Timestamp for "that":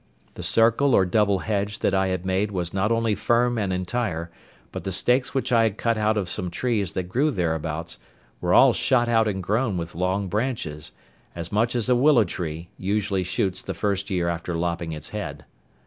1.77-1.93, 6.93-7.03